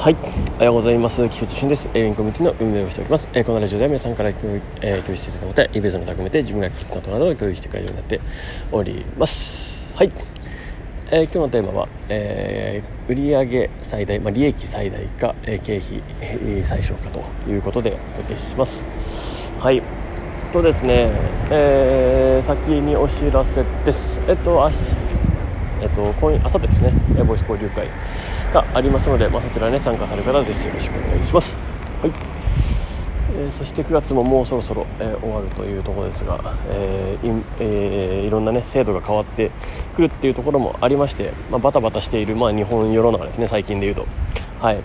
[0.00, 0.16] はい、
[0.54, 1.28] おはようございます。
[1.28, 1.90] 菊池俊です。
[1.92, 3.28] エインコミュニティの運営をしております。
[3.34, 8.20] えー、このラジオでは皆さんから共有,、えー、共有していただいたイベントの高めて自分が聞いたことなどを共有してくれるようになって
[8.72, 9.94] おります。
[9.94, 10.12] はい、
[11.10, 18.82] えー、今日のテーマは、えー、売上最大、まあ、利益最大か、えー、経費、え、最小化ということでお届けします。
[19.58, 19.82] はい。
[20.50, 21.10] とですね、
[21.50, 24.22] えー、先にお知らせです。
[24.26, 25.09] えっと、明日
[25.80, 26.92] えっと、今夜、あさってですね、
[27.24, 27.88] ボイス交流会
[28.52, 31.58] がありますので、まあ、そちらね、参加される方はぜひよろしくお願いします。
[32.02, 32.12] はい。
[33.32, 39.50] えー、そして9月ももうそろそろ、えー、終わるというところですが、えーいえー、いろんなね制度が変わって
[39.94, 44.06] くるっていうところもありまして、まあ、バタバタしている、まあ、日本世の中ですね最近でいうと、
[44.60, 44.82] はいま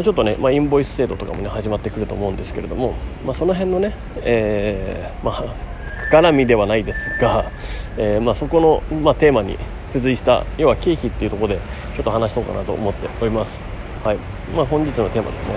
[0.00, 5.75] あ、ちょっとね、まあ、インボイス制度とかもね始まってくると思うんですけれども、まあ、その辺のね、えーまあ
[6.10, 7.50] 絡みではないですが、
[7.96, 11.60] えー、まあ、そこの、まあ、テーマに付随した要は経費っていうところで
[11.94, 13.62] ちょっと話そうかなと思っております、
[14.04, 14.16] はい。
[14.54, 15.54] まあ、本日のテーマですね、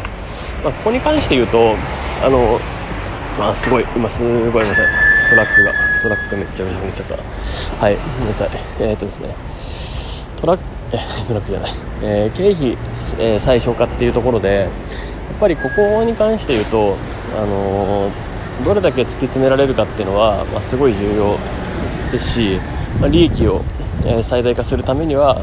[0.64, 1.76] まあ、ここに関して言うと
[2.24, 2.60] あの、
[3.38, 4.86] まあ、すごい今すごいごめんなさい。
[5.30, 7.96] トラックがトラックがめっちゃうるさくなっちゃったはい。
[7.96, 8.50] ごめんなさい。
[8.80, 9.36] えー、っとですね。
[10.38, 12.78] トラックえ トラックじゃない、えー、経費、
[13.20, 14.70] え、最小化っていうところでやっ
[15.40, 16.96] ぱりここに関して言うと
[17.38, 21.38] あのーどれだけ突き詰められるかっていうのは、まあ、すごい重要
[22.12, 22.60] ですし、
[23.00, 23.62] まあ、利益を、
[24.06, 25.38] えー、最大化するためには、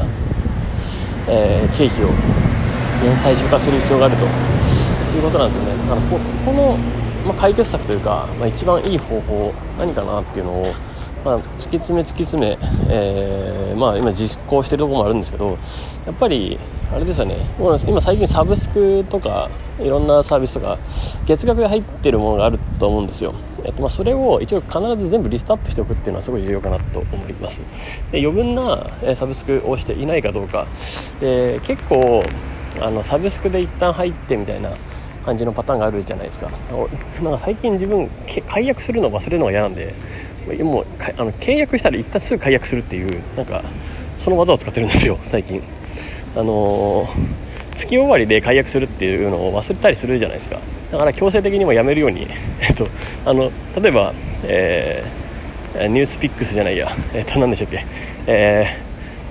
[1.27, 5.91] えー、経費を、ね、最小化する必要があるということなんですよね。
[5.91, 6.77] あのここの、
[7.25, 10.73] まあ、解決策というか、まあ、一番いい方法何かなっていうのを、
[11.25, 12.57] まあ、突き詰め突き詰め、
[12.89, 15.57] えーまあ、今実行してるところもあるんですけど
[16.05, 16.59] やっぱり
[16.91, 17.35] あれですよね。
[17.59, 19.49] もう今最近サブスクとか
[19.79, 20.77] いろんなサービスとか
[21.25, 27.59] 月額で入ってるものがあると思うんですよ、えっと、まそれを一応必ず全部リストアップしておくっていうのはすごい重要かなと思います。
[28.11, 30.65] で余分なサブスクをしていないかどうか。
[31.19, 32.23] で結構
[32.79, 34.71] あのサブスクで一旦入ってみたいな
[35.25, 36.49] 感じのパターンがあるじゃないですか。
[37.21, 38.09] なんか最近自分
[38.47, 39.93] 解約するの忘れるのが嫌なんで
[40.63, 40.85] もう
[41.17, 43.63] あの契約したら一旦すぐ解約するっていうなんか
[44.15, 45.61] その技を使ってるんですよ最近。
[46.37, 47.07] あの、
[47.75, 50.59] 月終わりで解約するっていうのを忘れたりするじゃないですか。
[50.91, 52.27] だから強制的にもやめるように、
[52.61, 52.87] えっと、
[53.25, 57.85] あの例えば、えー、 NewsPicks じゃないや、えっと、何でしたっけ、
[58.27, 58.65] え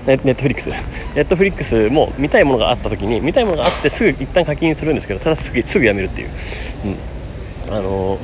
[0.05, 6.29] ー、 Netflix。Netflix も見たいものがあった時に見たいものがあってすぐ一旦課金するんですけどただすぐすぐやめるっていう、
[7.67, 7.73] うん。
[7.73, 8.17] あの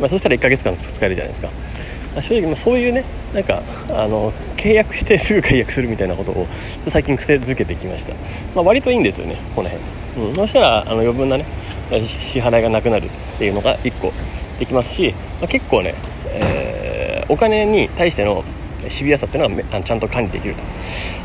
[0.00, 1.48] まあ、そしたら1ヶ月間使えるじゃないですか。
[2.20, 6.46] 正直そういうねなんかあの契約して すぐ解約するみたいなことを
[6.86, 8.12] 最近癖づけてきました、
[8.54, 11.44] まあ、割といいんですよねこの辺、うん、そしたらあの余分なね
[12.04, 13.08] 支払いがなくなるっ
[13.38, 14.12] ていうのが1個
[14.58, 15.94] できますし、まあ、結構ね、
[16.28, 18.44] えー、お金に対しての
[18.88, 20.62] シビアさっていうのはちゃんと管理できると。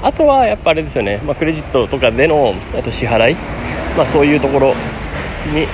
[0.03, 3.35] あとはやっぱあれですよね、まあ、クレジットとかでのと支払い、
[3.97, 4.75] まあ、そういうところ
[5.53, 5.67] に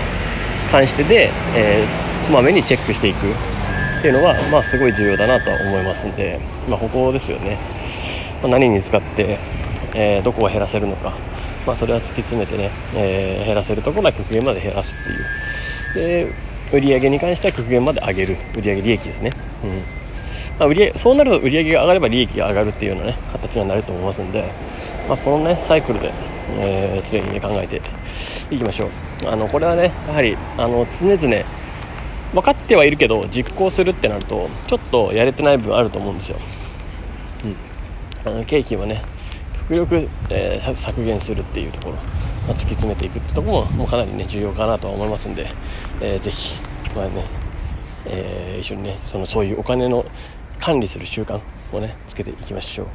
[0.71, 3.52] 関してで、えー、こまめにチェックしていく。
[4.03, 6.37] っていうのは、まあ、すごい重要だなとは思いますんで、
[6.67, 7.57] まあ、ここですよね、
[8.41, 9.39] まあ、何に使って、
[9.95, 11.13] えー、どこを減らせるのか、
[11.65, 14.93] まあ、それは突き詰めてね、えー、減らせるところは極限まで減らす
[15.93, 16.27] っていう。
[16.27, 16.33] で
[16.73, 18.37] 売上に関しては極限まで上げる。
[18.57, 19.31] 売上利益ですね、
[19.63, 19.69] うん。
[20.59, 24.51] まあ、売上そうなると売上が上がれば利益が上がるっていうような、ね、形にはなると思いますんで、
[25.07, 26.11] まあ、このねサイクルで、
[26.57, 27.81] えー、常にね考えて
[28.53, 28.89] いきましょう。
[29.29, 31.62] あのこれはねやはりあの常々
[32.33, 36.37] 分かってはいるけど実行するってなるとちょっとやれてない部分あると思うんですよ、
[38.25, 39.01] うん、あの経費はね
[39.69, 42.01] 極力、えー、削減するっていうところ、ま
[42.49, 45.49] あ、突き詰めていくってところももうかなりね重要かなとは思いますんで、
[46.01, 46.59] えー、ぜひ、
[46.95, 47.25] まあね
[48.05, 50.05] えー、一緒にねそのそういうお金の
[50.59, 51.39] 管理する習慣
[51.71, 52.87] をねつけていきましょう。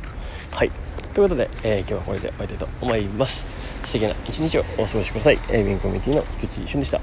[0.51, 0.71] はい。
[1.15, 3.47] ということで、えー、今日はこれで終わりたいと思います。
[3.85, 7.01] 素敵な一日をお過ごしください、えー、ウィンコミュニティの菊池俊でした。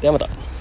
[0.00, 0.53] ではまた。